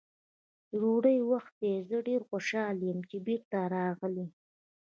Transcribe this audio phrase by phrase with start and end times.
[0.69, 4.25] د ډوډۍ وخت دی، زه ډېر خوشحاله یم چې بېرته راغلې.